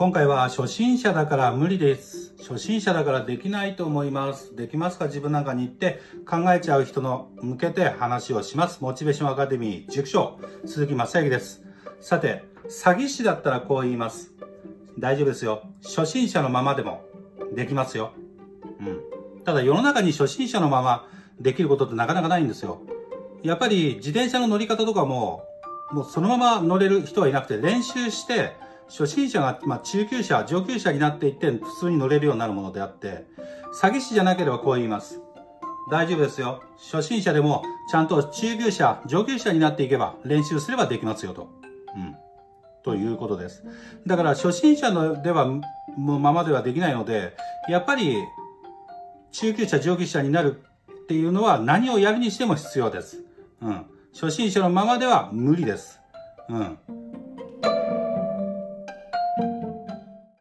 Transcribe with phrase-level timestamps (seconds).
[0.00, 2.34] 今回は初心者だから無理です。
[2.38, 4.56] 初心者だからできないと思います。
[4.56, 5.08] できますか？
[5.08, 8.78] 自分なんかに言って考えちゃう人の向けて話をします。
[8.80, 11.66] モチベーションアカデミー塾長、鈴木正幸です。
[12.00, 14.32] さて、詐欺師だったらこう言います。
[14.98, 15.64] 大丈夫ですよ。
[15.82, 17.04] 初心者のままでも
[17.54, 18.12] できますよ。
[18.80, 19.44] うん。
[19.44, 22.80] ただ世の中に初心者のままできることってなかなかないんですよ。
[23.42, 25.44] やっぱり自転車の乗り方とかも、
[25.92, 28.56] もうそのまま乗れる人はいなくて練習して、
[28.90, 33.24] 初心者が、まあ、中級者、上級者になっていって普通に乗れるようになるものであって、
[33.80, 35.20] 詐欺師じゃなければこう言います。
[35.90, 36.62] 大丈夫ですよ。
[36.76, 41.48] 初心者でもちゃんと中級者、上級者になっていけば練習すればできますよと。
[41.96, 42.16] うん。
[42.82, 43.64] ということです。
[44.06, 47.36] だから初心者のでは、もうままではできないので、
[47.68, 48.16] やっぱり
[49.30, 50.60] 中級者、上級者になる
[51.04, 53.24] っていうのは何をやるにしても必要です。
[53.62, 53.86] うん。
[54.12, 56.00] 初心者のままでは無理です。
[56.48, 56.78] うん。